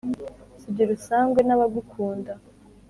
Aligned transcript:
Sugira 0.61 0.89
usangwe 0.97 1.39
n'abagukunda. 1.43 2.31